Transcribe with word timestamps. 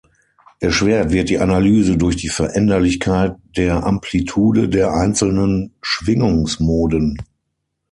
Erschwert 0.59 1.11
wird 1.11 1.29
die 1.29 1.37
Analyse 1.37 1.95
durch 1.95 2.15
die 2.15 2.29
Veränderlichkeit 2.29 3.35
der 3.55 3.83
Amplitude 3.83 4.67
der 4.67 4.93
einzelnen 4.95 5.75
Schwingungsmoden. 5.83 7.19